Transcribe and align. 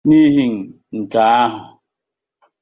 N'ihi 0.07 0.45
nke 0.99 1.19
ahụ 1.39 1.59